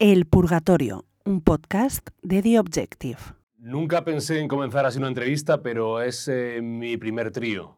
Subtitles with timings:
[0.00, 3.18] El Purgatorio, un podcast de The Objective.
[3.56, 7.76] Nunca pensé en comenzar así una entrevista, pero es eh, mi primer trío.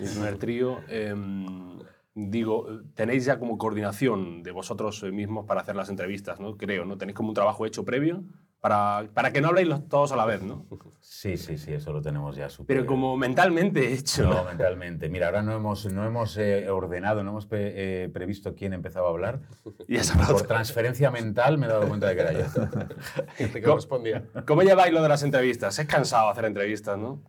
[0.00, 0.80] Mi primer trío.
[0.88, 1.78] em,
[2.16, 6.56] digo, tenéis ya como coordinación de vosotros mismos para hacer las entrevistas, ¿no?
[6.56, 6.98] Creo, ¿no?
[6.98, 8.24] Tenéis como un trabajo hecho previo
[8.62, 10.64] para, para que no habléis los- todos a la vez, ¿no?
[11.00, 12.76] Sí, sí, sí, eso lo tenemos ya súper.
[12.76, 14.22] Pero como mentalmente hecho.
[14.22, 15.08] No, mentalmente.
[15.08, 19.08] Mira, ahora no hemos, no hemos eh, ordenado, no hemos pre- eh, previsto quién empezaba
[19.08, 19.40] a hablar.
[19.88, 22.44] Y Por transferencia mental me he dado cuenta de que era yo.
[23.64, 24.24] correspondía.
[24.46, 25.76] ¿Cómo lleváis lo de las entrevistas?
[25.80, 27.20] Es cansado hacer entrevistas, ¿no?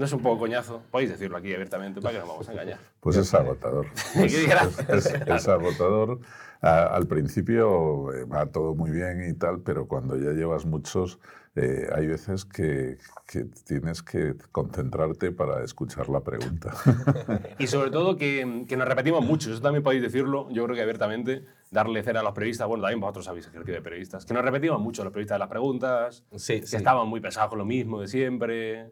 [0.00, 0.80] ¿No es un poco coñazo?
[0.90, 2.78] Podéis decirlo aquí abiertamente para que no nos vamos a engañar.
[3.00, 3.86] Pues es agotador.
[4.14, 4.78] ¿Qué Es, dirás?
[4.88, 6.20] es- es agotador.
[6.62, 11.18] A- al principio eh, va todo muy bien y tal, pero cuando ya llevas muchos,
[11.54, 16.72] eh, hay veces que, que tienes que concentrarte para escuchar la pregunta.
[17.58, 20.82] Y sobre todo que, que nos repetimos mucho, eso también podéis decirlo, yo creo que
[20.82, 24.42] abiertamente, darle cera a los periodistas, bueno, también vosotros habéis ejercido de periodistas, que nos
[24.42, 26.76] repetimos mucho los periodistas de las preguntas, Sí, que sí.
[26.76, 28.90] estaban muy pesados con lo mismo de siempre.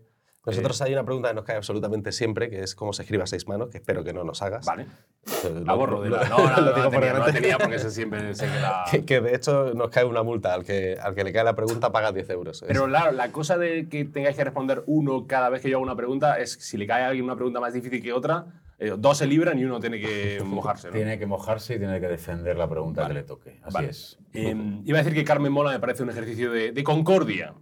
[0.50, 3.26] Nosotros hay una pregunta que nos cae absolutamente siempre, que es cómo se escribe a
[3.26, 4.66] seis manos, que espero que no nos hagas.
[4.66, 4.82] Vale.
[4.84, 6.28] Eh, La lo- borro de lo- la...
[6.28, 7.32] No, no, no, lo digo no, por tenía, no delante.
[7.40, 8.84] tenía porque eso siempre se queda...
[8.90, 10.54] que, que de hecho nos cae una multa.
[10.54, 12.64] Al que, al que le cae la pregunta paga 10 euros.
[12.66, 15.84] Pero claro, la cosa de que tengáis que responder uno cada vez que yo hago
[15.84, 18.46] una pregunta es si le cae a alguien una pregunta más difícil que otra,
[18.78, 20.88] eh, dos se libran y uno tiene que mojarse.
[20.88, 20.94] ¿no?
[20.94, 23.58] Tiene que mojarse y tiene que defender la pregunta que le toque.
[23.62, 23.88] Así Vale.
[23.90, 24.18] es.
[24.34, 24.54] Eh,
[24.84, 27.54] iba a decir que Carmen Mola me parece un ejercicio de, de concordia.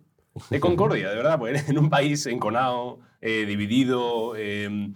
[0.51, 4.35] De concordia, de verdad, porque en un país enconado, eh, dividido.
[4.37, 4.93] eh,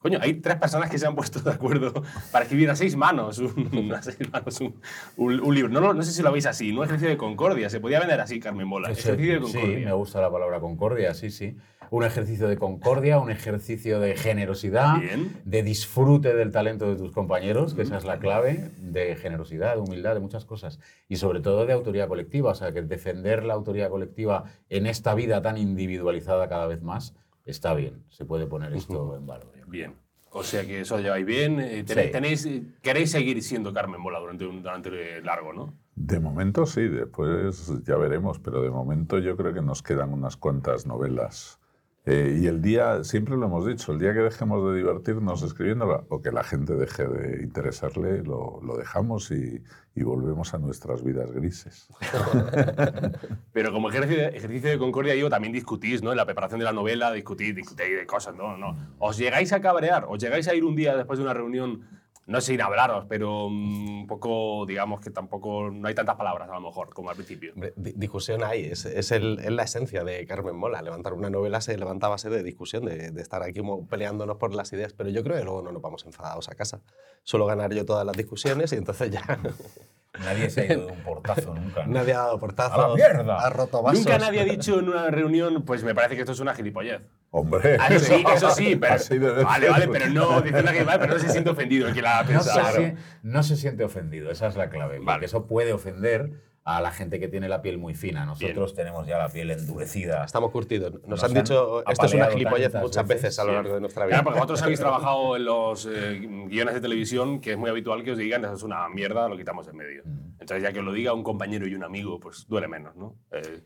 [0.00, 1.92] coño, hay tres personas que se han puesto de acuerdo
[2.32, 4.74] para escribir a seis manos un, a seis manos un,
[5.16, 5.70] un- un libro.
[5.70, 7.70] No, no, no sé si lo veis así, no ejercicio de concordia.
[7.70, 8.90] Se podía vender así, Carmen Mola.
[8.90, 9.86] Ejercicio de sí, concordia.
[9.86, 11.56] me gusta la palabra concordia, sí, sí.
[11.92, 15.36] Un ejercicio de concordia, un ejercicio de generosidad, Bien.
[15.44, 19.80] de disfrute del talento de tus compañeros, que esa es la clave, de generosidad, de
[19.80, 20.78] humildad, de muchas cosas.
[21.08, 25.14] Y sobre todo de autoridad colectiva, o sea, que defender la autoridad colectiva en esta
[25.14, 28.04] vida tan individualizada cada vez más está bien.
[28.10, 29.50] Se puede poner esto en valor.
[29.70, 29.94] Bien.
[30.32, 31.58] O sea que eso lleváis bien.
[31.60, 32.12] eh, tenéis, Sí.
[32.12, 32.48] tenéis,
[32.82, 35.74] queréis seguir siendo Carmen Mola durante un durante largo, ¿no?
[35.96, 40.36] De momento sí, después ya veremos, pero de momento yo creo que nos quedan unas
[40.36, 41.59] cuantas novelas.
[42.06, 46.04] Eh, y el día, siempre lo hemos dicho, el día que dejemos de divertirnos escribiéndola
[46.08, 49.62] o que la gente deje de interesarle, lo, lo dejamos y,
[49.94, 51.88] y volvemos a nuestras vidas grises.
[53.52, 56.10] Pero como ejercicio ejercicio de concordia, digo, también discutís, ¿no?
[56.10, 58.56] En la preparación de la novela, discutís, discutís de cosas, ¿no?
[58.56, 58.76] no.
[58.98, 61.82] Os llegáis a cabrear, os llegáis a ir un día después de una reunión,
[62.26, 66.54] no sin hablaros, pero mm, un poco, digamos que tampoco, no hay tantas palabras a
[66.54, 67.52] lo mejor, como al principio.
[67.76, 70.80] Discusión hay, es, es, el- es la esencia de Carmen Mola.
[70.82, 74.54] Levantar una novela se levanta a base de discusión, de, de estar aquí peleándonos por
[74.54, 76.80] las ideas, pero yo creo que luego no nos vamos enfadados a casa.
[77.24, 79.22] Suelo ganar yo todas las discusiones y entonces ya
[80.18, 81.86] Nadie se ha ido de un portazo nunca.
[81.86, 81.94] ¿no?
[81.94, 83.36] nadie ha dado portazo, ¡A la mierda!
[83.38, 84.00] ha roto vasos.
[84.00, 87.00] Nunca nadie ha dicho en una reunión, pues me parece que esto es una gilipollez.
[87.30, 91.12] Hombre, Ah, eso sí, eso sí, pero, vale, vale, pero no, dice una gilipollez, pero
[91.14, 92.78] no se siente ofendido el que la ha No se, pensado.
[93.22, 94.96] no se siente ofendido, esa es la clave.
[94.96, 95.26] Porque Vale.
[95.26, 96.32] eso puede ofender
[96.64, 98.24] a la gente que tiene la piel muy fina.
[98.26, 100.24] Nosotros tenemos ya la piel endurecida.
[100.24, 100.92] Estamos curtidos.
[100.92, 103.54] Nos, Nos han han dicho, esto es una gilipollez muchas veces, veces a lo sí.
[103.54, 104.16] largo de nuestra vida.
[104.16, 108.04] Claro, porque vosotros habéis trabajado en los eh, guiones de televisión, que es muy habitual
[108.04, 110.02] que os digan, eso es una mierda, lo quitamos en medio.
[110.38, 113.16] Entonces, ya que os lo diga un compañero y un amigo, pues duele menos, ¿no?
[113.32, 113.62] Eh,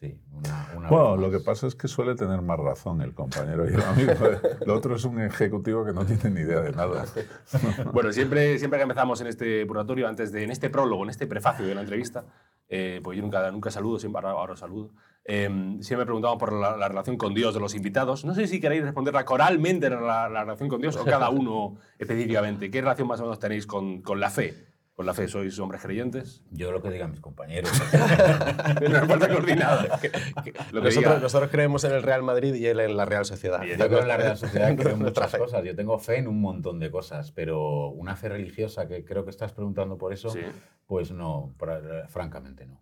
[0.00, 3.68] Sí, una, una Bueno, lo que pasa es que suele tener más razón el compañero
[3.68, 4.12] y el amigo.
[4.64, 7.04] Lo otro es un ejecutivo que no tiene ni idea de nada.
[7.92, 11.26] bueno, siempre, siempre que empezamos en este purgatorio, antes de, en este prólogo, en este
[11.26, 12.24] prefacio de la entrevista,
[12.70, 14.90] eh, pues yo nunca, nunca saludo, siempre ahora, saludo.
[15.26, 18.24] Eh, siempre preguntamos por la, la relación con Dios de los invitados.
[18.24, 22.70] No sé si queréis responderla coralmente la, la relación con Dios o cada uno específicamente.
[22.70, 24.69] ¿Qué relación más o menos tenéis con, con la fe?
[25.00, 26.42] ¿Con la fe sois hombres creyentes?
[26.50, 27.70] Yo lo que digan mis compañeros.
[28.90, 29.98] No falta coordinada.
[30.72, 30.90] Lo que
[31.22, 33.62] nosotros, creemos en el Real Madrid y él en la Real Sociedad.
[33.62, 35.38] Yo creo en la Real Sociedad creo en muchas fe.
[35.38, 35.64] cosas.
[35.64, 39.30] Yo tengo fe en un montón de cosas, pero una fe religiosa, que creo que
[39.30, 40.40] estás preguntando por eso, Sí.
[40.86, 42.78] pues no, pra- francamente no.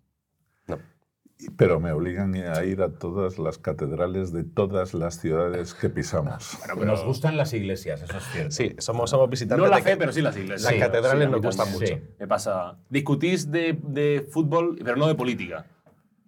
[1.56, 6.56] Pero me obligan a ir a todas las catedrales de todas las ciudades que pisamos.
[6.58, 8.50] Bueno, pero- Nos gustan las iglesias, eso es cierto.
[8.50, 9.64] Sí, somos, somos visitantes.
[9.64, 10.62] No la fe, pero sí las iglesias.
[10.62, 11.87] Las Sí, catedrales sí, a nos gustan mucho.
[11.87, 12.00] Sí.
[12.19, 12.79] Me pasa.
[12.90, 15.67] Discutís de, de fútbol, pero no de política.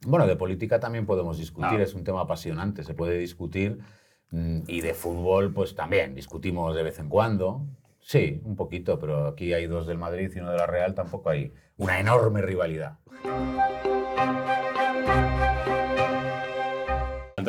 [0.07, 1.83] Bueno, de política también podemos discutir, Ah.
[1.83, 3.79] es un tema apasionante, se puede discutir.
[4.31, 7.67] mm, Y de fútbol, pues también discutimos de vez en cuando.
[8.01, 11.31] Sí, un poquito, pero aquí hay dos del Madrid y uno de la Real, tampoco
[11.31, 12.99] hay una enorme rivalidad.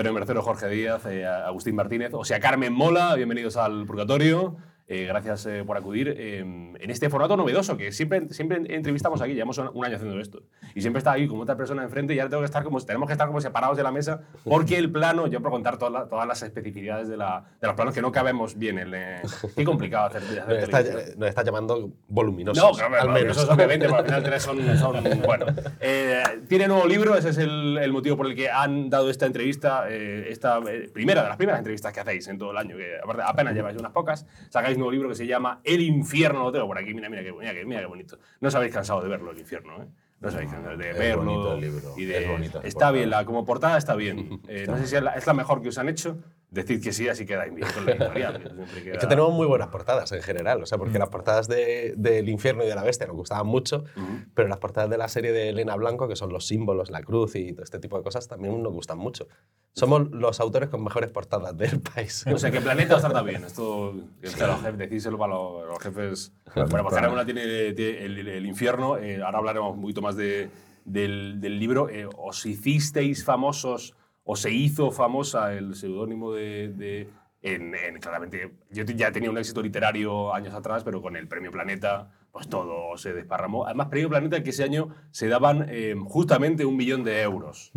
[0.01, 4.57] Antonio Mercero, Jorge Díaz, eh, Agustín Martínez, o sea, Carmen Mola, bienvenidos al Purgatorio.
[4.93, 9.33] Eh, gracias eh, por acudir eh, en este formato novedoso que siempre, siempre entrevistamos aquí,
[9.33, 10.43] llevamos un, año haciendo esto.
[10.75, 13.07] Y siempre está ahí como otra persona enfrente y ahora tengo que estar como, tenemos
[13.07, 16.09] que estar como separados de la mesa porque el plano, yo por contar todas, las-
[16.09, 18.79] todas las especificidades de, la, de los planos que no cabemos bien.
[18.79, 19.21] en, eh,
[19.55, 20.83] qué complicado hacer, hacer Nos está,
[21.17, 22.61] nos está llamando voluminosos.
[22.61, 23.37] No, claro, al menos.
[23.37, 25.45] Eso es obviamente, porque al final tres son, son- bueno.
[25.79, 29.25] Eh, tiene nuevo libro, ese es el, el motivo por el que han dado esta
[29.25, 30.59] entrevista, eh, esta
[30.93, 33.77] primera de las primeras entrevistas que hacéis en todo el año, que aparte apenas lleváis
[33.77, 37.09] unas pocas, sacáis nuevo libro que se llama El infierno, lo tengo por aquí, mira,
[37.09, 38.17] mira, qué, mira, mira qué bonito.
[38.39, 39.87] No os habéis cansado de verlo, el infierno, ¿eh?
[40.19, 41.23] No os habéis cansado de es verlo.
[41.23, 42.91] bonito el libro, y de- es bonito está portada.
[42.91, 44.41] bien, la, como portada está bien.
[44.47, 46.17] Eh, no sé si es la, es la mejor que os han hecho.
[46.53, 48.33] Decid que sí, así quedáis bien con la editorial.
[48.43, 51.07] que siempre Es queda- que tenemos muy buenas portadas en general, o sea, porque las
[51.07, 54.25] portadas de- del infierno y de la bestia nos gustaban mucho, Ujú.
[54.35, 57.35] pero las portadas de la serie de Elena Blanco, que son los símbolos, la cruz
[57.37, 59.29] y todo este tipo de cosas, también nos gustan mucho.
[59.73, 62.25] Somos los autores con mejores portadas del país.
[62.27, 63.45] O sea, que Planeta os trata bien.
[63.45, 66.33] Esto, a los jefes, decídselo para los, los jefes.
[66.53, 68.97] Bueno, pues Carmen tiene, tiene el, el infierno.
[68.97, 70.49] eh, ahora hablaremos un poquito más de,
[70.83, 71.87] del, del libro.
[71.89, 73.95] Eh, os hicisteis famosos,
[74.31, 76.69] o se hizo famosa el seudónimo de.
[76.69, 77.09] de-
[77.43, 81.51] en, en- claramente, yo ya tenía un éxito literario años atrás, pero con el premio
[81.51, 83.65] Planeta, pues todo se desparramó.
[83.65, 87.71] Además, premio Planeta que ese año se daban eh, justamente un millón de euros.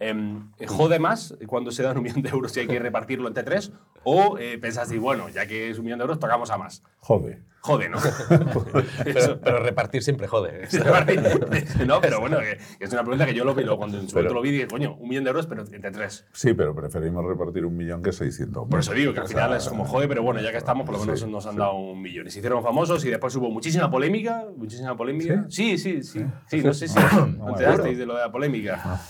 [0.00, 3.44] Em, ¿Jode más cuando se dan un millón de euros si hay que repartirlo entre
[3.44, 3.72] tres?
[4.02, 6.82] ¿O eh, pensasteis, bueno, ya que es un millón de euros, tocamos a más?
[6.98, 7.40] Jode.
[7.64, 7.96] Jode, ¿no?
[9.04, 10.68] Pero, repartir siempre jode.
[11.86, 12.36] no, pero bueno,
[12.78, 14.68] es una pregunta que yo lo vi, lo- cuando en su momento lo vi, dije,
[14.68, 16.26] coño, un millón de euros, pero entre tres.
[16.32, 18.68] Sí, pero preferimos repartir un millón que 600.
[18.68, 20.94] Por eso digo que al final es como jode, pero bueno, ya que estamos, por
[20.98, 21.58] lo menos sí, nos han sí.
[21.58, 22.26] dado un millón.
[22.26, 24.44] Y se hicieron famosos y después hubo muchísima polémica.
[24.54, 25.46] Muchísima polémica.
[25.48, 26.22] Sí, sí, sí.
[26.48, 26.98] Sí, no sé si
[27.38, 27.98] No enterasteis acuerdo.
[27.98, 29.00] de lo de la polémica.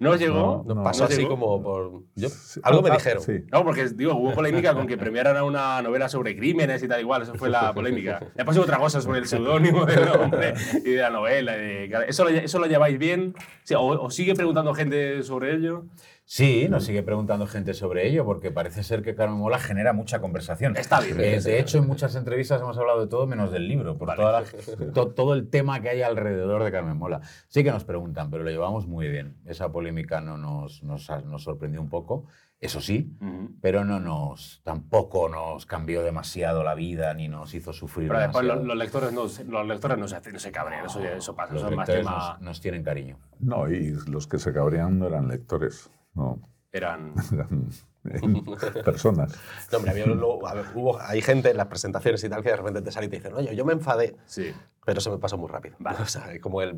[0.00, 0.64] ¿No os llegó?
[0.66, 0.82] No, no.
[0.82, 1.28] Pasó ¿No así llegó?
[1.28, 2.02] como por...
[2.16, 2.58] yo- Sí.
[2.64, 3.22] algo me Ah, dijeron.
[3.22, 3.44] Sí.
[3.52, 7.00] No, porque digo, hubo polémica con que premiaran a una novela sobre crímenes y tal
[7.00, 8.18] igual, eso fue la polémica.
[8.34, 10.54] Después hubo otra cosa sobre el seudónimo del hombre
[10.84, 11.56] y de la novela.
[11.56, 13.34] y de- ¿Eso, lo, ¿Eso lo lleváis bien?
[13.62, 15.84] Sí, ¿O, o sigue preguntando gente sobre ello?
[16.32, 20.20] Sí, nos sigue preguntando gente sobre ello porque parece ser que Carmen Mola genera mucha
[20.20, 20.76] conversación.
[20.76, 21.18] Está bien.
[21.18, 24.22] Eh, de hecho, en muchas entrevistas hemos hablado de todo menos del libro, por Vale.
[24.22, 27.20] toda la- to- todo el tema que hay alrededor de Carmen Mola.
[27.48, 29.38] Sí que nos preguntan, pero lo llevamos muy bien.
[29.44, 32.26] Esa polémica no nos, nos, nos sorprendió un poco,
[32.60, 33.12] eso sí,
[33.60, 38.44] pero no nos, tampoco nos cambió demasiado la vida ni nos hizo sufrir Pero después
[38.44, 41.16] los, los lectores no, se- los lectores no se, hacen- no se cabrean, eso, ya-
[41.16, 42.28] eso pasa, Los eso es más lectores tema...
[42.34, 43.18] nos, nos tienen cariño.
[43.40, 46.40] No, y los que se cabrían no eran lectores, no,
[46.72, 47.14] Eran...
[47.32, 48.44] eran
[48.84, 49.38] personas.
[49.70, 52.50] No, hombre, había- luego- a ver, hubo- hay gente en las presentaciones y tal que
[52.50, 54.52] de repente te sale y te dicen, oye, yo me enfadé, Sí.
[54.84, 55.76] pero se me pasó muy rápido.
[56.00, 56.76] O sea, como el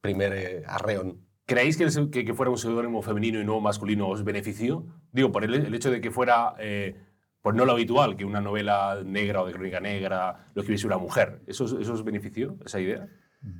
[0.00, 1.18] primer eh, arreón.
[1.44, 4.86] ¿Creéis que, el que, que fuera un seudónimo femenino y no masculino os benefició?
[5.10, 6.96] Digo, por el, el hecho de que fuera, eh,
[7.42, 10.98] pues no lo habitual, que una novela negra o de crónica negra lo escribiese una
[10.98, 11.42] mujer.
[11.48, 13.08] ¿Eso, ¿Eso os benefició, esa idea?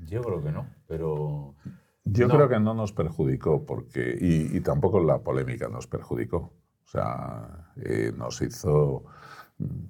[0.07, 1.57] Yo creo que no, pero
[2.05, 2.35] Yo No.
[2.35, 6.53] creo que no nos perjudicó, porque, y, y tampoco la polémica nos perjudicó.
[6.85, 9.05] O sea, eh, nos hizo,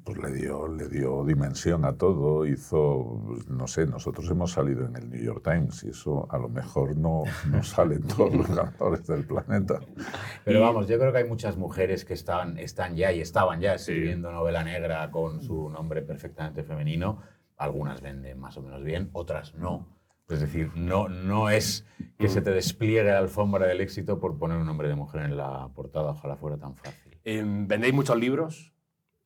[0.05, 4.85] pues le dio, le dio dimensión a todo, hizo, pues, no sé, nosotros hemos salido
[4.87, 8.35] en el New York Times y eso a lo mejor no, no sale en todos
[8.35, 9.81] los ganadores del planeta.
[10.45, 13.75] Pero vamos, yo creo que hay muchas mujeres que están, están ya y estaban ya
[13.75, 17.21] escribiendo novela negra con su nombre perfectamente femenino.
[17.57, 19.89] Algunas venden más o menos bien, otras no.
[20.33, 21.87] Es decir, no, no es
[22.19, 25.37] que se te despliegue la alfombra del éxito por poner un nombre de mujer en
[25.37, 27.19] la portada, ojalá fuera tan fácil.
[27.25, 28.73] Em, ¿Vendéis muchos libros?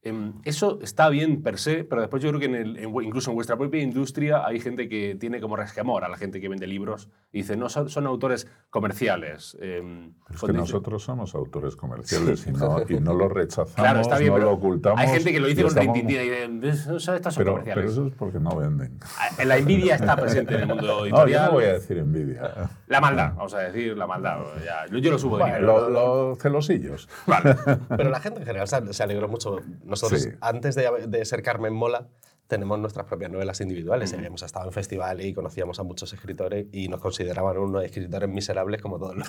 [0.02, 3.30] Em, eso está bien per se, pero después yo creo que en el- en incluso
[3.30, 6.66] en vuestra propia industria hay gente que tiene como resquemor a la gente que vende
[6.68, 9.56] libros y dice, no, son, son autores comerciales.
[9.60, 14.18] Em, Es que nosotros somos autores comerciales y, no, y no lo rechazamos, Claro, está
[14.18, 15.00] bien, no lo ocultamos.
[15.00, 17.52] Hay gente que lo dice con estamos- rintintín y dice, "Es- son- estas son Pero,
[17.54, 17.74] comerciales.
[17.84, 19.00] pero eso es porque no venden.
[19.18, 21.46] Ah, La envidia está presente en el mundo No, yo editorial.
[21.46, 22.70] no voy a decir envidia.
[22.86, 24.38] La maldad, vamos a decir, la maldad.
[24.64, 25.66] Ya, yo, lo subo de Bueno, nivel.
[25.66, 25.90] lo-
[26.28, 27.08] los celosillos.
[27.26, 27.56] Vale.
[27.96, 29.58] Pero la gente en general se alegró mucho.
[29.86, 30.30] Nosotros, Sí.
[30.40, 32.08] antes de, de ser Carmen Mola,
[32.46, 34.12] tenemos nuestras propias novelas individuales.
[34.12, 38.28] y Habíamos estado en festivales y conocíamos a muchos escritores y nos consideraban unos escritores
[38.28, 39.28] miserables como todos los,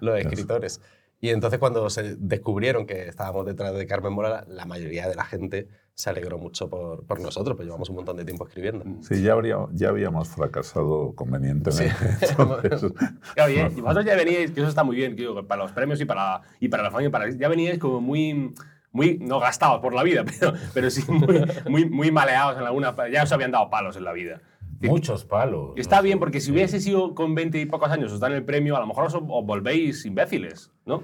[0.00, 0.80] los escritores.
[1.20, 5.24] Y entonces cuando se descubrieron que estábamos detrás de Carmen Mola, la mayoría de la
[5.24, 8.84] gente se alegró mucho por, por nosotros, pues llevamos un montón de tiempo escribiendo.
[9.00, 11.94] Sí, ya, habría, ya habíamos fracasado convenientemente.
[12.28, 12.92] Entonces,
[13.34, 15.72] Claro, y, y vosotros ya veníais, que eso está muy bien, que digo, para los
[15.72, 18.52] premios y para, y para la familia, para, ya veníais como muy,
[18.96, 22.94] muy, no gastados por la vida, pero, pero sí muy, muy, muy maleados en alguna,
[23.12, 24.40] ya os habían dado palos en la vida.
[24.80, 25.72] Muchos palos.
[25.76, 28.76] Está bien, porque si hubiese sido con 20 y pocos años, os dan el premio,
[28.76, 31.02] a lo mejor os, os volvéis imbéciles, ¿no?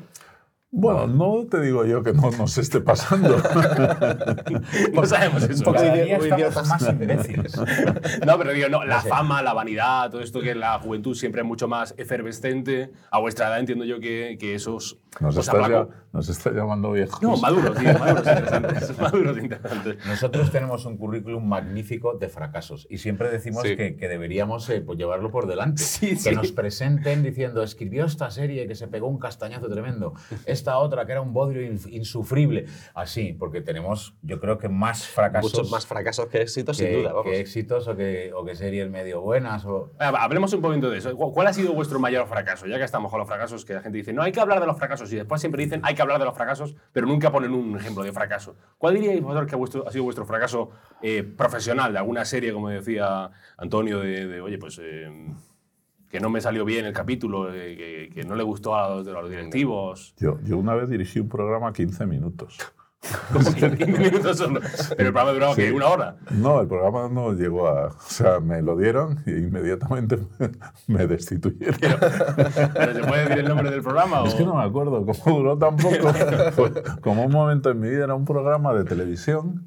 [0.74, 3.36] Bueno, no te digo yo que no nos esté pasando.
[4.94, 5.64] no sabemos eso.
[5.74, 7.52] idi- día muy estamos más imbéciles.
[8.26, 9.08] No, pero digo, no, la sé.
[9.10, 12.90] fama, la vanidad, todo esto que la juventud siempre es mucho más efervescente.
[13.10, 16.92] A vuestra edad entiendo yo que, que esos Nos os estás, ya- nos estás llamando
[16.92, 17.20] viejos.
[17.22, 18.98] No, maduros, tío, maduros interesantes.
[19.00, 20.06] maduros interesantes.
[20.06, 23.76] Nosotros tenemos un currículum magnífico de fracasos y siempre decimos Sí.
[23.76, 25.82] que, que deberíamos eh, pues, llevarlo por delante.
[25.82, 26.30] Sí, que sí.
[26.34, 30.14] nos presenten diciendo, escribió esta serie que se pegó un castañazo tremendo,
[30.62, 32.66] esta otra que era un bodrio insufrible.
[32.94, 36.98] Así, porque tenemos, yo creo que más fracasos Muchos más fracasos que éxitos, que, sin
[37.00, 37.12] duda.
[37.12, 37.24] Vamos.
[37.24, 39.64] que éxitos o que, o que series medio buenas.
[39.64, 39.90] O...
[39.98, 41.16] Ah, Hablemos un poquito de eso.
[41.16, 42.66] ¿Cuál ha sido vuestro mayor fracaso?
[42.66, 44.66] Ya que estamos con los fracasos, que la gente dice, no hay que hablar de
[44.66, 47.52] los fracasos, y después siempre dicen, hay que hablar de los fracasos, pero nunca ponen
[47.52, 48.54] un ejemplo de fracaso.
[48.78, 50.70] ¿Cuál diríais vosotros que ha, vuestro- ha sido vuestro fracaso
[51.02, 55.10] eh, profesional de alguna serie, como decía Antonio, de, de, oye, pues eh,
[56.12, 59.08] que no me salió bien el capítulo, eh, que, que no le gustó a los,
[59.08, 60.14] a los directivos?
[60.18, 62.58] Yo, yo una vez dirigí un programa 15 minutos.
[63.32, 64.60] Como que en 15 minutos solo.
[64.96, 65.62] Pero el programa duraba Sí.
[65.62, 66.16] que una hora.
[66.30, 67.86] No, el programa no llegó a...
[67.86, 70.18] O sea, me lo dieron y inmediatamente
[70.86, 71.78] me destituyeron.
[71.80, 74.22] ¿Pero se puede decir el nombre del programa?
[74.24, 76.12] Es o- que no me acuerdo cómo duró tampoco.
[76.52, 79.66] Fue como un momento en mi vida, era un programa de televisión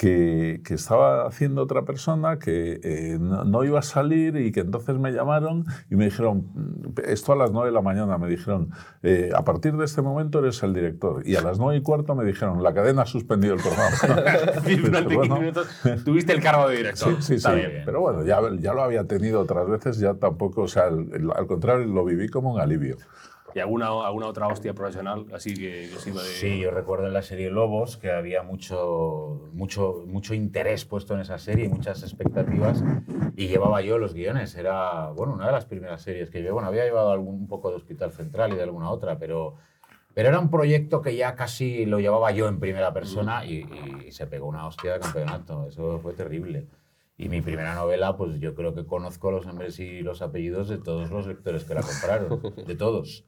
[0.00, 4.60] que, que estaba haciendo otra persona que eh, no, no iba a salir y que
[4.60, 8.26] entonces me llamaron y me dijeron, mm, esto a las 9 de la mañana, me
[8.26, 8.70] dijeron,
[9.02, 11.20] eh, a partir de este momento eres el director.
[11.28, 13.94] Y a las 9 y cuarto me dijeron, la cadena ha suspendido el programa.
[14.70, 15.36] Y durante 15 Bueno.
[15.38, 15.68] minutos
[16.02, 17.16] tuviste el cargo de director.
[17.16, 17.56] Sí, sí, Está sí.
[17.56, 17.82] bien.
[17.84, 21.84] Pero bueno, ya, ya lo había tenido otras veces, ya tampoco, o sea, al contrario,
[21.84, 22.96] lo viví como un alivio.
[23.54, 26.28] ¿Y alguna, alguna otra hostia profesional así que, que iba de...
[26.28, 31.20] Sí, yo recuerdo en la serie Lobos que había mucho, mucho, mucho interés puesto en
[31.20, 32.84] esa serie, muchas expectativas,
[33.36, 34.54] y llevaba yo los guiones.
[34.54, 37.70] Era, bueno, una de las primeras series que yo, bueno, había llevado algún, un poco
[37.70, 39.56] de Hospital Central y de alguna otra, pero,
[40.14, 43.66] pero era un proyecto que ya casi lo llevaba yo en primera persona y,
[44.06, 45.66] y se pegó una hostia de campeonato.
[45.68, 46.66] Eso fue terrible.
[47.18, 50.78] Y mi primera novela, pues yo creo que conozco los nombres y los apellidos de
[50.78, 53.26] todos los lectores que la compraron, de todos.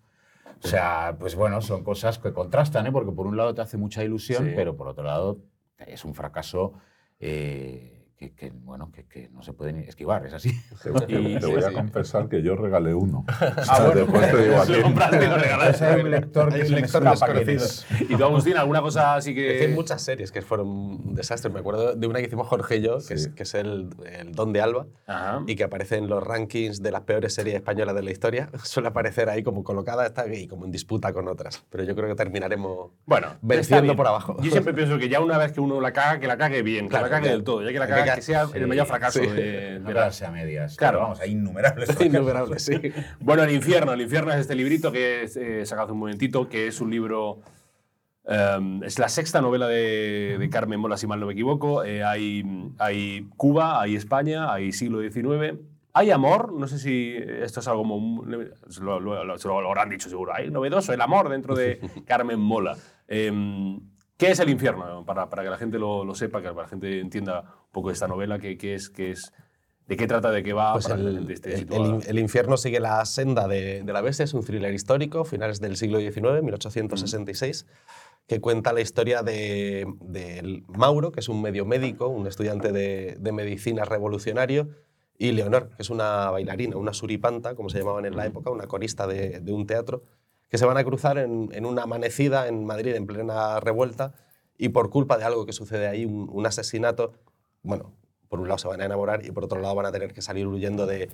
[0.63, 2.93] O sea, pues bueno, son cosas que contrastan, ¿eh?
[2.93, 4.53] porque por un lado te hace mucha ilusión, Sí.
[4.57, 5.39] pero por otro lado
[5.79, 6.73] es un fracaso
[7.21, 10.51] eh, que, que, bueno, que, que no se puede ni esquivar, es así.
[10.83, 13.25] Te, te- Y- te voy sí, a confesar que yo regalé uno.
[13.29, 14.83] Ah, bueno, Después te digo a Lo ti.
[14.83, 15.91] compraste y lo regalaste.
[15.99, 17.65] es un lector que un se lector desconocido.
[17.65, 17.87] es.
[18.09, 21.51] ¿Y tú, Agustín, alguna cosa así Es que hay muchas series que fueron un desastre.
[21.51, 23.31] Me acuerdo de una que hicimos Jorge y yo, que, es, Sí.
[23.35, 25.43] que es el, el Don de Alba, Ajá.
[25.47, 28.49] y que aparece en los rankings de las peores series españolas de la historia.
[28.63, 31.65] Suele aparecer ahí como colocada está y como en disputa con otras.
[31.71, 34.37] Pero yo creo que terminaremos Bueno, venciendo por abajo.
[34.43, 36.89] Yo siempre pienso que ya una vez que uno la caga, que la cague bien,
[36.89, 39.19] Claro, que la cague del todo, ya que la caga, que sea el mayor fracaso
[39.21, 39.27] sí.
[39.27, 40.77] de, No de la- quedarse a medias.
[40.77, 41.01] Claro.
[41.01, 41.87] Vamos, hay innumerables.
[41.87, 42.07] fracasos.
[42.07, 42.81] innumerable, sí.
[43.21, 43.93] Bueno, El Infierno.
[43.93, 47.41] El Infierno es este librito que he sacado hace un momentito, que es un libro...
[48.25, 51.85] em, es la sexta novela de, de Carmen Mola, si mal no me equivoco.
[51.85, 52.45] Eh, hay,
[52.79, 55.59] hay Cuba, hay España, hay siglo XIX.
[55.95, 58.25] Hay amor, no sé si esto es algo como...
[58.25, 60.33] lo, lo- lo- se lo habrán dicho seguro.
[60.35, 62.77] Hay novedoso el amor dentro de Carmen Mola.
[63.09, 63.79] Em,
[64.23, 65.05] ¿Qué es el infierno?
[65.05, 68.07] Para, para que la gente lo, lo sepa, que la gente entienda un poco esta
[68.07, 69.33] novela, qué, qué es, qué es,
[69.89, 72.79] de qué trata, de qué va, Pues que el, gente esté el- el- infierno sigue
[72.79, 77.67] la senda de, de la bestia, es un thriller histórico, finales del siglo XIX, 1866,
[78.29, 83.17] que cuenta la historia de, de Mauro, que es un medio médico, un estudiante de,
[83.19, 84.69] de medicina revolucionario,
[85.19, 88.69] y Leonor, que es una bailarina, una suripanta, como se llamaban en la época, una
[88.69, 90.05] corista de, de un teatro,
[90.53, 94.13] que se van a cruzar en, una amanecida en Madrid en plena revuelta
[94.59, 97.15] y por culpa de algo que sucede ahí, un, asesinato,
[97.63, 97.95] bueno,
[98.29, 100.21] por un lado se van a enamorar y por otro lado van a tener que
[100.21, 101.09] salir huyendo de,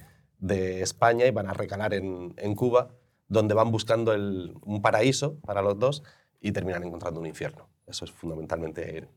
[0.82, 2.88] España y van a recalar en, Cuba,
[3.28, 6.02] donde van buscando un paraíso para los dos
[6.40, 7.68] y terminan encontrando un infierno.
[7.86, 9.08] Eso es fundamentalmente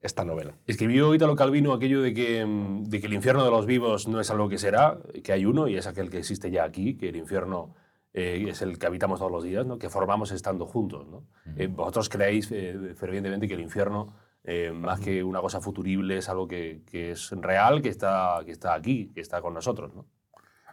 [0.00, 0.54] esta novela.
[0.68, 4.20] Escribió Italo Calvino aquello de que, mm, de que el infierno de los vivos no
[4.20, 7.08] es algo que será, que hay uno y es aquel que existe ya aquí, que
[7.08, 7.74] el infierno
[8.14, 9.78] eh, es el que habitamos todos los días, ¿no?
[9.78, 11.06] que formamos estando juntos.
[11.08, 11.24] ¿no?
[11.56, 14.14] Eh, vosotros creéis eh, fervientemente que el infierno,
[14.44, 18.52] eh, más que una cosa futurible, es algo que, que es real, que está, que
[18.52, 19.94] está aquí, que está con nosotros.
[19.94, 20.06] ¿no?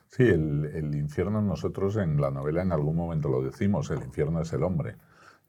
[0.08, 4.42] Sí, el, el infierno nosotros en la novela en algún momento lo decimos, el infierno
[4.42, 4.96] es el hombre,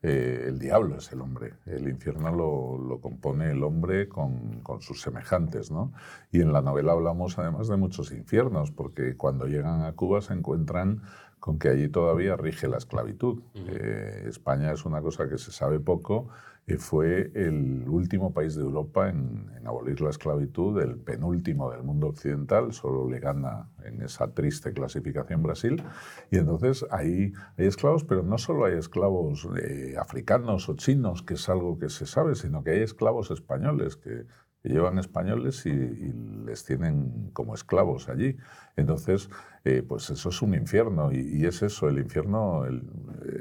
[0.02, 4.80] eh, el diablo es el hombre, el infierno lo, lo compone el hombre con, con
[4.80, 5.92] sus semejantes, ¿no?
[6.30, 10.32] Y en la novela hablamos además de muchos infiernos, porque cuando llegan a Cuba se
[10.32, 11.02] encuentran
[11.40, 13.42] con que allí todavía rige la esclavitud.
[13.54, 16.28] Eh, España es una cosa que se sabe poco.
[16.66, 21.82] eh, fue el último país de Europa en, en abolir la esclavitud, el penúltimo del
[21.82, 25.82] mundo occidental, solo le gana en esa triste clasificación Brasil.
[26.30, 31.34] Y entonces ahí hay esclavos, pero no solo hay esclavos eh, africanos o chinos, que
[31.34, 34.26] es algo que se sabe, sino que hay esclavos españoles que
[34.62, 36.12] llevan españoles y, y
[36.46, 38.36] les tienen como esclavos allí.
[38.76, 39.30] Entonces,
[39.64, 42.82] eh, pues eso es un infierno y, y es eso, el infierno, el,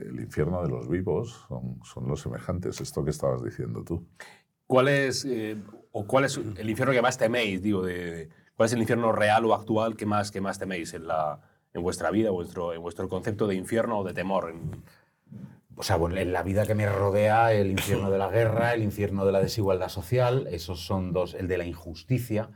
[0.10, 4.06] el infierno de los vivos son, son los semejantes, esto que estabas diciendo tú.
[4.68, 5.58] ¿Cuál es, eh,
[5.92, 7.62] o cuál es el infierno que más teméis?
[7.62, 10.94] Digo, de, de- ¿Cuál es el infierno real o actual que más, que más teméis
[10.94, 11.40] en, la,
[11.74, 14.50] en vuestra vida, vuestro, en vuestro concepto de infierno o de temor?
[14.52, 14.84] En-
[15.80, 18.84] O sea, bueno, en la vida que me rodea, el infierno de la guerra, el
[18.84, 22.50] infierno de la desigualdad social, esos son dos, el de la injusticia.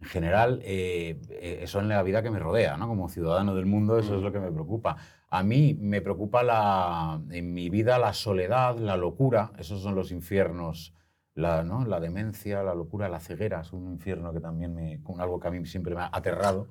[0.00, 2.88] En general, eh, eh, eso en la vida que me rodea, ¿no?
[2.88, 4.96] Como ciudadano del mundo, eso es lo que me preocupa.
[5.28, 10.10] A mí me preocupa la, en mi vida la soledad, la locura, esos son los
[10.10, 10.92] infiernos,
[11.34, 11.84] la, ¿no?
[11.84, 15.52] la demencia, la locura, la ceguera, es un infierno que también me, algo que a
[15.52, 16.66] mí siempre me ha aterrado.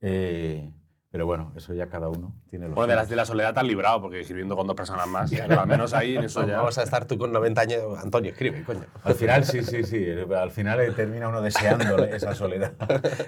[0.00, 0.72] Eh,
[1.16, 3.60] pero bueno, eso ya cada uno tiene lo Bueno, de, las, de la soledad te
[3.60, 6.58] has librado, porque escribiendo con dos personas más, pero al menos ahí en eso ya...
[6.58, 8.82] Vamos a estar tú con 90 años, Antonio, escribe, coño.
[9.02, 10.06] Al final, sí, sí, sí.
[10.38, 12.74] Al final eh, termina uno deseando esa soledad.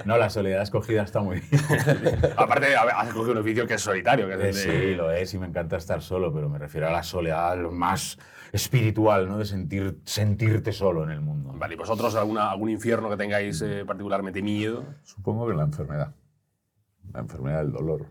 [0.05, 1.63] No, la soledad escogida está muy bien.
[2.37, 4.27] Aparte, ver, has escogido un oficio que es solitario.
[4.29, 4.53] Que es Eh, de-
[4.91, 7.71] Sí, lo es y me encanta estar solo, pero me refiero a la soledad lo
[7.73, 8.19] más
[8.53, 9.39] espiritual, ¿no?
[9.39, 11.53] De sentir, sentirte solo en el mundo.
[11.55, 14.85] Vale, ¿y vosotros alguna, algún infierno que tengáis eh, particularmente miedo?
[15.05, 16.13] Supongo que la enfermedad,
[17.13, 18.07] la enfermedad del dolor.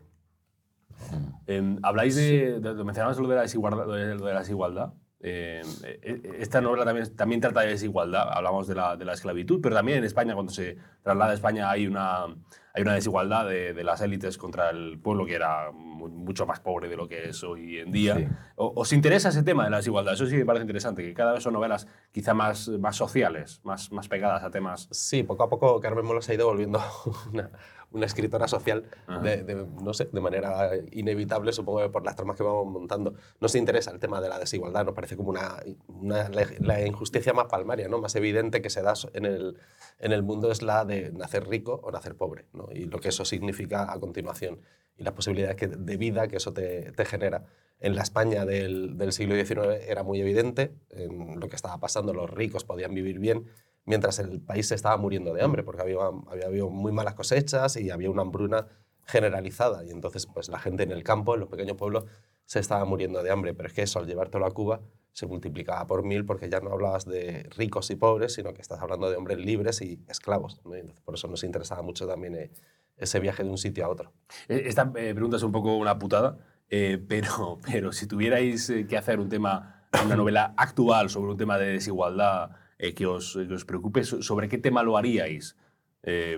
[1.46, 3.86] Eh, habláis de, de- de- mencionabas lo de la desigualdad.
[3.86, 4.94] lo de- la desigualdad.
[5.20, 8.28] Eh, eh, esta novela también, también trata de desigualdad.
[8.32, 11.70] Hablamos de la, de la esclavitud, pero también en España, cuando se traslada a España,
[11.72, 16.08] hay una, hay una desigualdad de, de las élites contra el pueblo que era mu-
[16.10, 18.16] mucho más pobre de lo que es hoy en día.
[18.16, 18.28] Sí.
[18.58, 20.14] O- ¿Os interesa ese tema de la desigualdad?
[20.14, 23.92] Eso sí me parece interesante, que cada vez son novelas quizá más, más sociales, más,
[23.92, 24.88] más pegadas a temas.
[24.92, 26.80] Sí, poco a poco Carmen Mola se ha ido volviendo
[27.34, 27.50] una,
[27.92, 28.84] una escritora social,
[29.24, 33.14] de, de- no sé, de manera inevitable, supongo que por las tramas que vamos montando.
[33.40, 35.56] Nos interesa el tema de la desigualdad, nos parece como una,
[35.88, 38.00] una- la, la injusticia más palmaria, ¿no?
[38.00, 39.58] más evidente que se da en el,
[40.00, 42.68] en el mundo es la de nacer rico o nacer pobre, ¿no?
[42.74, 44.60] y lo que eso significa a continuación,
[44.98, 47.46] y las posibilidades que- de vida que eso te, te genera.
[47.80, 52.12] En la España del, del siglo XIX era muy evidente en lo que estaba pasando,
[52.14, 53.46] los ricos podían vivir bien,
[53.88, 55.98] mientras el país se estaba muriendo de hambre, porque había,
[56.28, 58.68] había habido muy malas cosechas y había una hambruna
[59.06, 59.84] generalizada.
[59.84, 62.06] Y entonces pues, la gente en el campo, en los pequeños pueblos,
[62.46, 63.54] se estaba muriendo de hambre.
[63.54, 64.82] Pero es que eso, al llevártelo a Cuba,
[65.14, 68.80] se multiplicaba por mil porque ya no hablabas de ricos y pobres, sino que estás
[68.82, 70.62] hablando de hombres libres y esclavos.
[70.64, 70.76] ¿no?
[70.76, 72.52] Entonces, por eso nos interesaba mucho también eh,
[72.98, 74.12] ese viaje de un sitio a otro.
[74.48, 76.38] Eh, Esta eh, pregunta es un poco una putada,
[76.70, 81.38] eh, pero, pero si tuvierais eh, que hacer un tema, una novela actual sobre un
[81.38, 85.56] tema de desigualdad eh, que, os, que os preocupe, so- ¿sobre qué tema lo haríais?
[86.04, 86.38] Eh,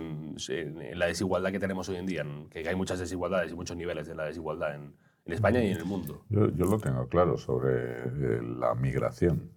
[0.96, 4.16] la desigualdad que tenemos hoy en día, que hay muchas desigualdades y muchos niveles de
[4.16, 6.26] la desigualdad en, en España y en el mundo.
[6.30, 9.52] Yo, yo lo tengo claro sobre eh, la migración,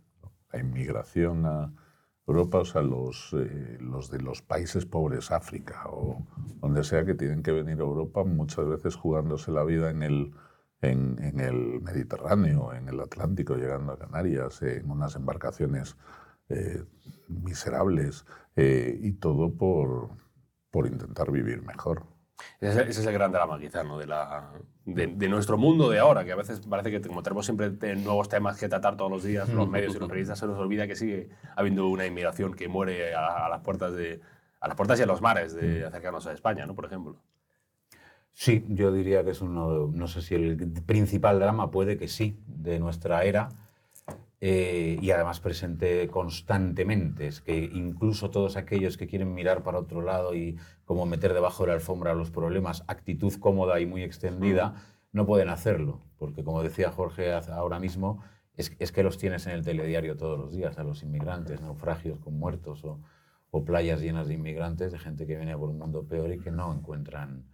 [0.52, 1.72] la inmigración a
[2.26, 6.26] Europa, o sea, los, eh, los de los países pobres, África o
[6.60, 10.34] donde sea que tienen que venir a Europa, muchas veces jugándose la vida en el,
[10.82, 15.96] en, en el Mediterráneo, en el Atlántico, llegando a Canarias, en unas embarcaciones
[16.52, 16.84] eh,
[17.28, 18.24] miserables,
[18.56, 20.10] eh, y todo por,
[20.70, 22.04] por intentar vivir mejor.
[22.60, 23.98] Ese es, el gran drama, quizá, ¿no?
[23.98, 24.50] de, la,
[24.84, 27.94] de, de nuestro mundo de ahora, que a veces parece que como tenemos siempre te-
[27.94, 30.86] nuevos temas que tratar todos los días, los medios y los periodistas, se nos olvida
[30.88, 34.20] que sigue habiendo una inmigración que muere a, a las puertas de
[34.60, 36.74] a las puertas y a los mares de acercarnos a España, ¿no?
[36.76, 37.16] por ejemplo.
[38.32, 42.40] Sí, yo diría que es uno, no sé si el principal drama, puede que sí,
[42.46, 43.48] de nuestra era,
[44.44, 47.28] eh, y además presente constantemente.
[47.28, 51.62] Es que incluso todos aquellos que quieren mirar para otro lado y como meter debajo
[51.62, 54.74] de la alfombra los problemas, actitud cómoda y muy extendida,
[55.12, 58.20] no pueden hacerlo, porque como decía Jorge ahora mismo,
[58.56, 62.18] es, es que los tienes en el telediario todos los días, a los inmigrantes, naufragios
[62.18, 63.00] con muertos o,
[63.52, 66.50] o playas llenas de inmigrantes, de gente que viene por un mundo peor y que
[66.50, 67.44] no encuentran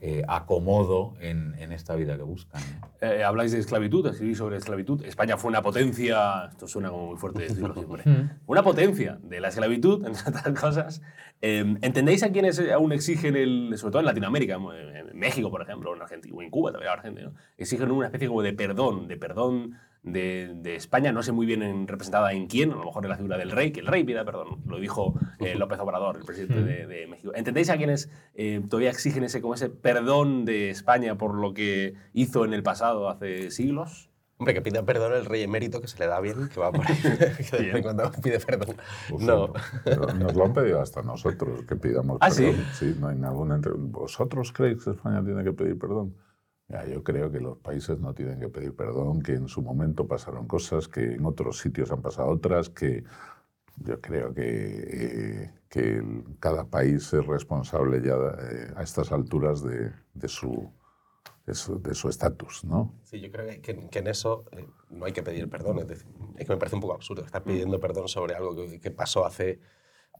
[0.00, 2.62] eh, acomodo en, en esta vida que buscan.
[2.80, 2.90] ¿no?
[3.08, 5.04] Eh, habláis de esclavitud, escribís sobre esclavitud.
[5.04, 8.04] España fue una potencia, esto suena como muy fuerte decirlo siempre,
[8.46, 11.02] una potencia de la esclavitud, entre otras cosas.
[11.42, 15.94] Eh, ¿Entendéis a quienes aún exigen, el, sobre todo en Latinoamérica, en México, por ejemplo,
[15.94, 17.34] en Argentina, o en Cuba también, Argentina, ¿no?
[17.56, 21.12] exigen una especie como de perdón, de perdón de, de España.
[21.12, 23.50] No sé muy bien en- representada en quién, a lo mejor en la figura del
[23.50, 24.58] rey, que el rey pida perdón.
[24.66, 27.32] Lo dijo eh, López Obrador, el presidente de, de México.
[27.34, 31.94] ¿Entendéis a quienes eh, todavía exigen ese, como ese perdón de España por lo que
[32.12, 34.08] hizo en el pasado hace siglos?
[34.38, 36.86] Hombre, que pida perdón el rey emérito, que se le da bien, que va por
[36.90, 37.82] ahí, que de vez en Bien.
[37.82, 38.76] cuando pide perdón.
[39.10, 39.52] Pues No.
[39.84, 42.64] sí, Nos lo han pedido hasta nosotros, que pidamos ¿Ah, perdón.
[42.72, 42.96] sí?
[42.98, 46.14] no hay ninguna entre- ¿Vosotros creéis que España tiene que pedir perdón?
[46.70, 50.06] Ya, yo creo que los países no tienen que pedir perdón, que en su momento
[50.06, 53.02] pasaron cosas, que en otros sitios han pasado otras, que
[53.78, 56.02] yo creo que, eh, que
[56.40, 60.70] cada país es responsable ya eh, a estas alturas de, de su
[61.46, 62.94] de su estatus, ¿no?
[63.02, 65.80] Sí, yo creo que- que en eso eh, no hay que pedir perdón.
[65.80, 66.06] Es decir,
[66.36, 69.26] es que me parece un poco absurdo estar pidiendo perdón sobre algo que, que pasó
[69.26, 69.58] hace,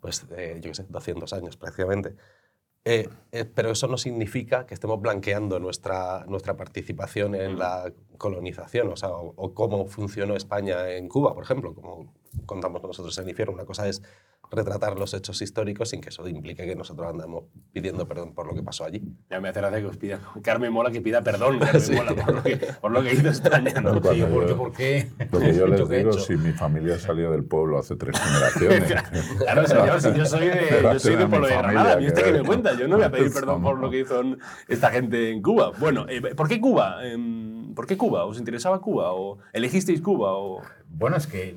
[0.01, 2.17] pues, eh, yo qué sé, 200 años prácticamente.
[2.85, 8.89] Eh, eh, pero eso no significa que estemos blanqueando nuestra, nuestra participación en la colonización,
[8.89, 12.15] o sea, o, o cómo funcionó España en Cuba, por ejemplo, como
[12.47, 13.55] contamos nosotros en el infierno.
[13.55, 14.03] Una cosa es
[14.51, 18.55] retratar los hechos históricos sin que eso implique que nosotros andamos pidiendo perdón por lo
[18.55, 19.03] que pasó allí.
[19.31, 22.35] Ya me hace gracia que os pida Carmen Mola que pida perdón Carmen Mola por
[22.35, 23.73] lo que, por lo que hizo España.
[23.81, 24.01] ¿no?
[24.01, 24.49] Cuando Sí, ¿por qué?
[24.49, 25.09] yo- ¿Por qué?
[25.31, 27.97] Lo que yo les ¿Yo qué he digo, si mi familia salió del pueblo hace
[27.97, 29.03] tres generaciones.
[29.39, 32.33] Claro, señor, si yo soy de, yo soy de pueblo de Granada, ¿y usted qué
[32.33, 32.77] que- me cuenta?
[32.79, 33.83] Yo no voy a pedir perdón No, por no.
[33.83, 34.23] lo que hizo
[34.69, 35.73] esta gente en Cuba.
[35.79, 37.07] Bueno, eh, ¿por qué Cuba?
[37.07, 38.25] Em, ¿Por qué Cuba?
[38.25, 39.13] ¿Os interesaba Cuba?
[39.13, 40.33] ¿O elegisteis Cuba?
[40.37, 40.61] O...
[40.89, 41.55] Bueno, es que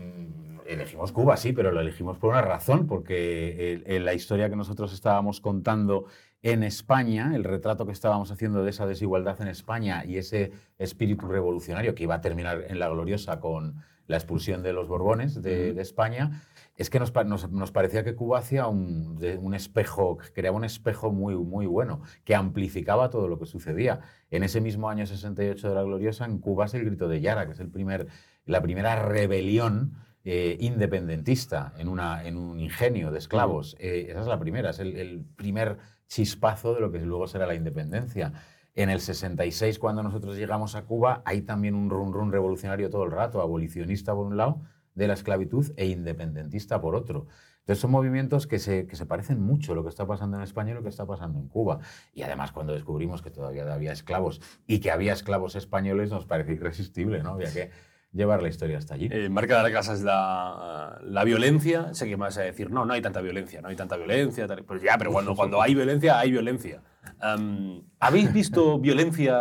[0.73, 4.55] elegimos Cuba, sí, pero lo elegimos por una razón, porque el- el- la historia que
[4.55, 6.05] nosotros estábamos contando
[6.41, 11.27] en España, el retrato que estábamos haciendo de esa desigualdad en España y ese espíritu
[11.27, 13.75] revolucionario que iba a terminar en la gloriosa con
[14.07, 16.41] la expulsión de los Borbones de, de España,
[16.75, 21.13] es que nos, nos- nos parecía que Cuba hacía un, un espejo, creaba un espejo
[21.13, 24.01] muy, muy bueno, que amplificaba todo lo que sucedía.
[24.29, 27.45] En ese mismo año 68 de la gloriosa, en Cuba es el grito de Yara,
[27.45, 28.07] que es el primer,
[28.45, 33.75] la primera rebelión eh, independentista en, una, en un ingenio de esclavos.
[33.79, 37.45] Eh, esa es la primera, es el, el primer chispazo de lo que luego será
[37.45, 38.33] la independencia.
[38.75, 43.03] En el 66, cuando nosotros llegamos a Cuba, hay también un run run revolucionario todo
[43.03, 44.61] el rato, abolicionista por un lado
[44.95, 47.27] de la esclavitud e independentista por otro.
[47.59, 50.71] Entonces son movimientos que se, que se parecen mucho lo que está pasando en España
[50.71, 51.79] y lo que está pasando en Cuba.
[52.13, 56.55] Y además cuando descubrimos que todavía había esclavos y que había esclavos españoles nos pareció
[56.55, 57.31] irresistible, ¿no?
[57.31, 57.71] Había que
[58.13, 59.09] llevar la historia hasta allí.
[59.11, 61.93] Eh, marca de la casa es la, la violencia.
[61.93, 64.47] Sé que me vas a decir, no, no hay tanta violencia, no hay tanta violencia.
[64.47, 64.63] tal".
[64.63, 66.81] Pues ya, pero cuando, cuando hay violencia, hay violencia.
[67.19, 69.35] Am, ¿Habéis visto violencia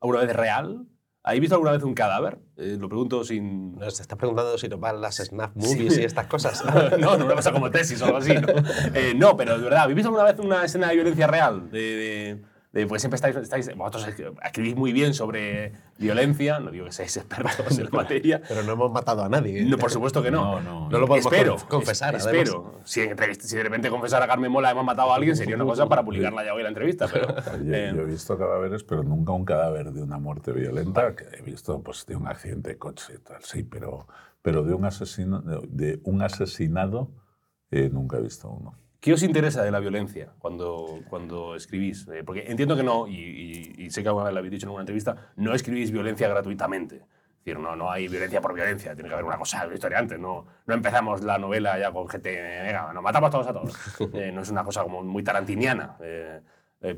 [0.00, 0.86] alguna vez real?
[1.26, 2.38] ¿Habéis visto alguna vez un cadáver?
[2.58, 3.76] Eh, lo pregunto sin...
[3.76, 6.62] Nos está preguntando si nos van las snap movies y estas cosas.
[6.98, 8.34] no, no una cosa como tesis o algo así.
[8.34, 8.48] ¿no?
[8.94, 11.70] Eh, no, pero de verdad, ¿habéis visto alguna vez una escena de violencia real?
[11.70, 12.42] De, de-
[12.74, 14.06] de- pues siempre estáis, estáis- Vosotros
[14.44, 18.42] escribís muy bien sobre violencia, no digo que seáis expertos en la materia.
[18.46, 19.64] Pero no hemos matado a nadie.
[19.64, 20.60] No, por supuesto que no.
[20.60, 20.90] No, no.
[20.90, 22.26] No lo podemos espero, conf- confesar, es-.
[22.26, 22.80] Espero.
[22.84, 23.00] Si,
[23.40, 26.04] si de repente confesar a Carmen Mola hemos matado a alguien, sería una cosa para
[26.04, 27.06] publicarla ya hoy en la entrevista.
[27.10, 27.28] Pero,
[27.64, 31.14] Yo, eh, yo he visto cadáveres, pero nunca un cadáver de una muerte violenta.
[31.14, 34.06] Que he visto pues, de un accidente de coche y tal, sí, pero,
[34.42, 37.10] pero de, un asesino, de, de un asesinado
[37.70, 38.74] eh, nunca he visto uno.
[39.04, 42.08] ¿Qué os interesa de la violencia cuando, cuando escribís?
[42.08, 44.66] Eh, porque entiendo que no, y, y- y sé que alguna vez lo habéis dicho
[44.66, 46.96] en una entrevista, no escribís violencia gratuitamente.
[46.96, 49.98] Es decir, no, no hay violencia por violencia, tiene que haber una cosa, una historia
[49.98, 50.18] antes.
[50.18, 52.30] No, no empezamos la novela ya con gente,
[52.62, 53.74] venga, nos matamos todos a todos.
[54.14, 55.96] Eh, no es una cosa como muy tarantiniana.
[56.00, 56.40] eh,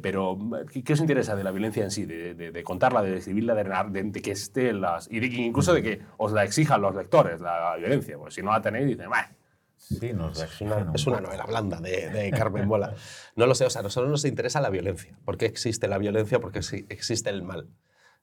[0.00, 0.38] pero,
[0.72, 2.06] ¿qué, qué os interesa de la violencia en sí?
[2.06, 5.08] De, de- de contarla, de describirla, de, de- que esté las.
[5.10, 8.16] y incluso de que os la exijan los lectores, la violencia.
[8.16, 9.28] Pues si no la tenéis, dicen, "Bah,
[9.76, 12.94] Sí, nos Es una, es una novela blanda de, de Carmen Mola.
[13.36, 15.16] No lo sé, o sea, a nosotros nos interesa la violencia.
[15.24, 16.40] ¿Por qué existe la violencia?
[16.40, 17.68] Porque existe el mal.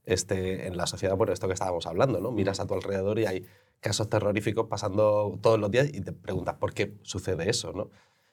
[0.05, 2.31] Este, en la sociedad, por esto que estábamos hablando, ¿no?
[2.31, 3.45] Miras a tu alrededor y hay
[3.79, 7.89] casos terroríficos pasando todos los días y te preguntas por qué sucede eso, ¿no?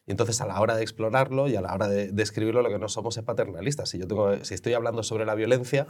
[0.07, 2.71] Y entonces a la hora de explorarlo y a la hora de, de escribirlo, lo
[2.71, 3.91] que no somos es paternalistas.
[3.91, 5.87] Si yo tengo, si estoy hablando sobre la violencia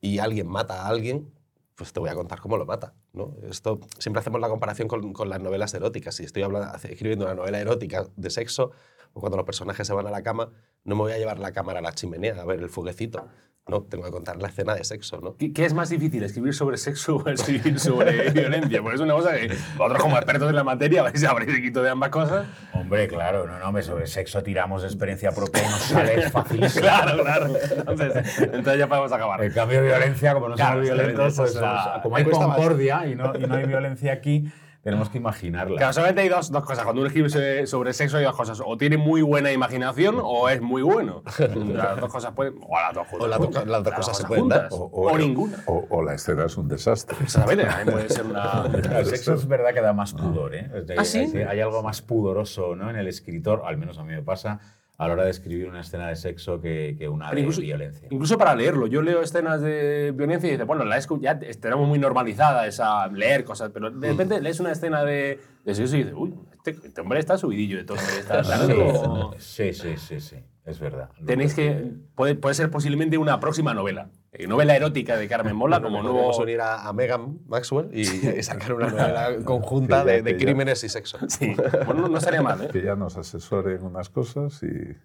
[0.00, 1.32] y alguien mata a alguien,
[1.78, 2.92] pues te voy a contar cómo lo mata.
[3.12, 3.36] ¿no?
[3.48, 6.16] Esto, siempre hacemos la comparación con, con las novelas eróticas.
[6.16, 8.72] Si estoy escribiendo una novela erótica de sexo,
[9.12, 10.50] o cuando los personajes se van a la cama,
[10.82, 13.28] no me voy a llevar la cámara a la chimenea a ver el fuguecito.
[13.68, 15.20] No, tengo que contar la escena de sexo.
[15.20, 15.36] ¿no?
[15.36, 18.80] ¿Qué, qué es más difícil, escribir sobre sexo o escribir sobre violencia?
[18.80, 21.82] Porque es una cosa que vosotros como expertos en la materia vais a abrir quito
[21.82, 22.46] de ambas cosas.
[22.72, 26.80] Hombre, claro, no, no, sobre sexo tiramos de experiencia propia y nos sale facilísimo.
[26.82, 27.46] Claro, claro.
[27.76, 29.42] Entonces, entonces ya podemos acabar.
[29.42, 32.24] El cambio de violencia, como no Claro, somos violentos, pues, es la- pues, como hay
[32.24, 34.50] concordia y no, y no hay violencia aquí,
[34.90, 35.76] tenemos que imaginarla.
[35.76, 36.84] Claro, solamente hay dos, dos cosas.
[36.84, 38.60] Cuando uno escribe sobre- sexo hay dos cosas.
[38.64, 41.22] O tiene muy buena imaginación o es muy bueno.
[41.66, 42.54] Las dos cosas pueden...
[42.68, 43.66] O las dos, O las dos- juntas.
[43.66, 44.62] las dos cosas se pueden juntas.
[44.62, 44.68] dar.
[44.72, 45.56] O, ninguna.
[45.66, 47.16] O, o la escena es un desastre.
[47.22, 48.64] Exactamente, también puede ser una...
[48.98, 50.70] El sexo es verdad que da más pudor, ¿eh?
[50.96, 51.18] ¿Ah, sí?
[51.34, 52.90] hay, hay algo más pudoroso ¿no?
[52.90, 54.60] en el escritor, al menos a mí me pasa,
[55.00, 58.08] a la hora de escribir una escena de sexo que, que una de incluso, violencia.
[58.10, 58.88] incluso para leerlo.
[58.88, 63.44] Yo leo escenas de violencia y dices, bueno, la ya tenemos muy normalizada esa leer
[63.44, 67.00] cosas, pero de repente lees una escena de, de sexo y dices, uy, este, este
[67.00, 67.96] hombre está subidillo de todo.
[67.96, 68.42] Está-
[69.38, 71.10] Sí, sí, sí, sí, es verdad.
[71.24, 71.92] Tenéis que.
[72.16, 74.10] Puede, puede ser posiblemente una próxima novela.
[74.32, 76.18] Eh, novela erótica de Carmen Mola, como nuevo.
[76.18, 78.02] Podemos unir a, a Megan Maxwell y,
[78.38, 81.18] y sacar una novela conjunta de, de crímenes y sexo.
[81.28, 81.54] Sí,
[81.86, 82.68] bueno, no, no estaría mal, ¿eh?
[82.72, 84.96] Que ya nos asesoren unas cosas y.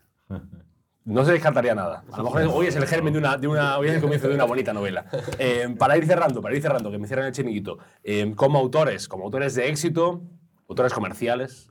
[1.06, 2.04] No se descartaría nada.
[2.14, 4.30] A lo mejor hoy es el germen de una, de una hoy es el comienzo
[4.30, 5.06] de una bonita novela.
[5.38, 7.78] Eh, para ir cerrando, para ir cerrando, que me cierran el chiringuito.
[8.04, 10.22] eh, como autores, como autores de éxito,
[10.70, 11.70] autores comerciales.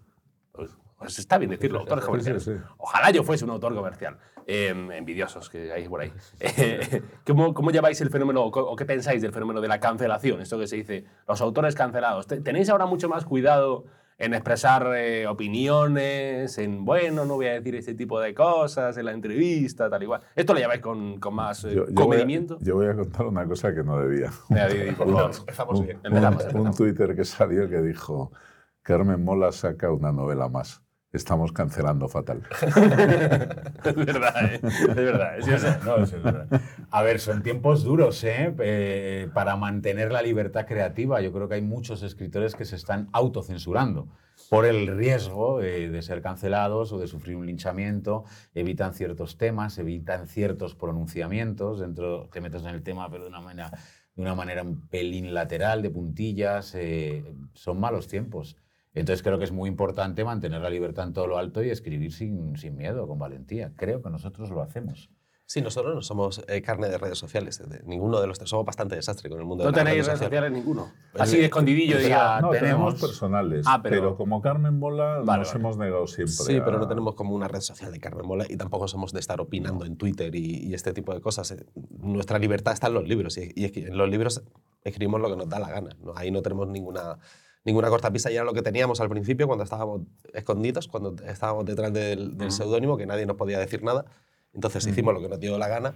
[0.52, 0.70] Pues,
[1.02, 2.42] pues está bien decirlo, autores comerciales.
[2.44, 2.52] sí.
[2.78, 4.16] Ojalá yo fuese un autor comercial.
[4.46, 6.12] Eh, envidiosos que hay por ahí.
[6.40, 10.40] Eh, ¿cómo, cómo lleváis el fenómeno o qué pensáis del fenómeno de la cancelación?
[10.40, 12.26] Esto que se dice, los autores cancelados.
[12.26, 13.84] ¿Te- ¿Tenéis ahora mucho más cuidado
[14.18, 19.06] en expresar eh, opiniones, en, bueno, no voy a decir este tipo de cosas en
[19.06, 20.20] la entrevista, tal y cual?
[20.34, 22.58] ¿Esto lo lleváis con, con más eh, Yo, yo voy a, comedimiento?
[22.60, 24.30] yo voy a contar una cosa que no debía.
[24.96, 25.30] Por favor.
[25.38, 25.98] Empezamos Un, bien.
[26.04, 26.66] Empezamos, un- empezamos.
[26.68, 28.32] un Twitter que salió que dijo:
[28.82, 30.82] Carmen Mola saca una novela más.
[31.12, 32.42] Estamos cancelando fatal.
[33.84, 34.60] es verdad, ¿eh?
[34.62, 35.34] es verdad.
[35.42, 36.48] Sí, o sea, No, es verdad.
[36.90, 38.54] A ver, son tiempos duros ¿eh?
[38.58, 41.20] Eh, para mantener la libertad creativa.
[41.20, 44.08] Yo creo que hay muchos escritores que se están autocensurando
[44.48, 48.24] por el riesgo eh, de ser cancelados o de sufrir un linchamiento.
[48.54, 51.80] Evitan ciertos temas, evitan ciertos pronunciamientos.
[51.80, 53.70] Dentro te metes en el tema, pero de una manera,
[54.16, 56.74] de una manera un pelín lateral, de puntillas.
[56.74, 57.22] eh,
[57.52, 58.56] son malos tiempos.
[58.94, 62.12] Entonces creo que es muy importante mantener la libertad en todo lo alto y escribir
[62.12, 63.72] sin, sin miedo, con valentía.
[63.76, 65.10] Creo que nosotros lo hacemos.
[65.44, 67.58] Sí, nosotros no somos eh, carne de redes sociales.
[67.68, 70.06] de- ninguno de los tres somos bastante desastre con el mundo no de las tenéis
[70.06, 70.48] redes redes sociales.
[70.50, 70.92] sociales ninguno.
[71.18, 72.40] Así de escondidillo, diga.
[72.40, 73.66] No, tenemos, tenemos- personales.
[73.68, 75.60] Ah, pero- pero, como Carmen Mola Vale, nos vale.
[75.60, 76.32] hemos negado siempre.
[76.34, 79.12] Sí, pero no a- tenemos como una red social de Carmen Mola y tampoco somos
[79.12, 81.50] de estar opinando en Twitter y, y este tipo de cosas.
[81.50, 81.66] Eh,
[81.98, 84.42] Nuestra libertad está en los libros y, y es que en los libros
[84.84, 85.96] escribimos lo que nos da la gana.
[86.02, 86.12] ¿no?
[86.16, 87.18] Ahí no tenemos ninguna,
[87.64, 90.02] ninguna cortapisa y era lo que teníamos al principio cuando estábamos
[90.34, 94.04] escondidos, cuando estábamos detrás del, del seudónimo, que nadie nos podía decir nada.
[94.54, 95.94] Entonces hicimos lo que nos dio la gana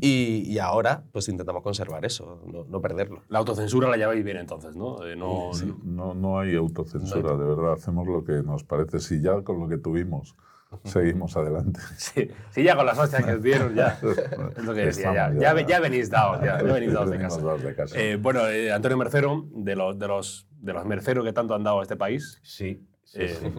[0.00, 3.22] y, y ahora pues intentamos conservar eso, no, no perderlo.
[3.28, 5.04] La autocensura la lleváis bien entonces, ¿no?
[5.06, 5.50] Eh, no,
[5.84, 7.72] No, no hay autocensura, de verdad.
[7.72, 9.00] Hacemos lo que nos parece.
[9.00, 10.36] Si ya con lo que tuvimos
[10.84, 11.80] seguimos adelante.
[11.96, 13.98] Sí, sí, ya con las hostias que os dieron, ya.
[14.56, 17.18] Es lo que decía, ya, ya, ya- ya venís dados, ya, ya venís dados de
[17.18, 17.40] casa.
[17.40, 17.98] dados de casa.
[17.98, 21.62] Eh, bueno, eh, Antonio Mercero, de los, de, los, de los merceros que tanto han
[21.64, 23.52] dado a este país, Sí, sí, eh, sí.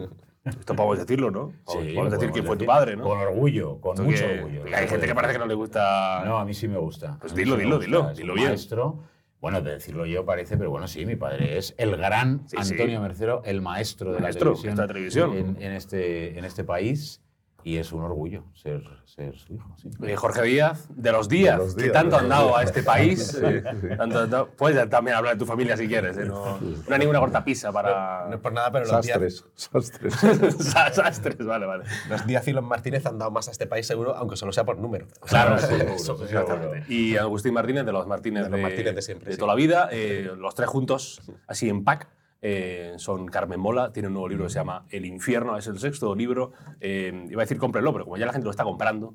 [0.44, 1.52] esto podemos decirlo, ¿no?
[1.66, 3.04] Sí, podemos decir quién fue tu padre, ¿no?
[3.04, 4.64] Con orgullo, con Esto mucho que- orgullo.
[4.76, 6.22] hay gente que parece que no le gusta.
[6.24, 7.18] No, a mí sí me gusta.
[7.20, 7.86] Pues dilo, dilo, gusta.
[7.86, 8.48] dilo, dilo bien.
[8.48, 9.04] maestro.
[9.40, 12.42] Bueno, de decirlo yo parece, pero bueno, sí, mi padre es el gran.
[12.54, 15.32] Antonio Mercero, el maestro de Maestro, la televisión, la televisión.
[15.56, 17.22] En, en este, en este país.
[17.64, 19.74] Y es un orgullo ser, ser su hijo.
[19.76, 19.88] Sí.
[20.04, 22.58] Eh, Jorge Díaz, de los días, De los que Díaz, tanto de han dado Díaz.
[22.58, 23.26] a este país.
[23.28, 23.88] Sí, sí.
[23.96, 27.20] tanto- tanto- puedes también hablar de tu familia si quieres, eh, no, no hay ninguna
[27.20, 28.26] cortapisa para.
[28.28, 30.14] No es por nada, pero los Díaz, Sastres, sastres.
[30.58, 31.84] Sa- Sastres, vale, vale.
[32.08, 34.64] los Díaz y los Martínez han dado más a este país seguro, aunque solo sea
[34.64, 35.06] por número.
[35.26, 36.72] Claro, seguro, seguro.
[36.88, 39.38] Y Agustín Martínez, de los Martínez De los Martínez de siempre, sí.
[39.38, 42.08] toda la vida, eh, los tres juntos, así en pack.
[42.42, 45.78] Eh, son Carmen Mola, tiene un nuevo libro que se llama El infierno, es el
[45.78, 46.52] sexto libro.
[46.80, 49.14] eh, iba a decir cómprenlo, pero como ya la gente lo está comprando,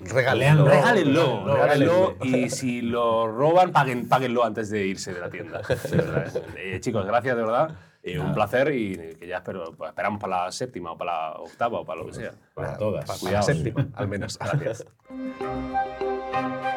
[0.00, 0.64] Regálenlo.
[0.64, 5.60] regálenlo, regálenlo y si lo roban, paguen, páguenlo antes de irse de la tienda.
[5.68, 6.30] Eh.
[6.76, 7.76] Eh, chicos, gracias de verdad.
[8.02, 11.32] eh, un placer y que ya espero, pues, esperamos para la séptima o para la
[11.40, 12.32] octava o para lo que sea.
[12.54, 13.04] Para todas.
[13.04, 14.38] Para, para la séptima, al menos.
[14.38, 14.86] Gracias.